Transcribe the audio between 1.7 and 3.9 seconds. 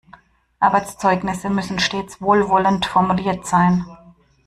stets wohlwollend formuliert sein.